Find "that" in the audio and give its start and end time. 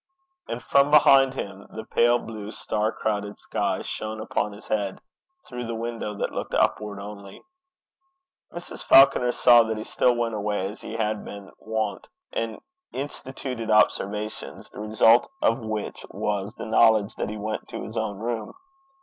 6.15-6.31, 9.61-9.77, 17.17-17.29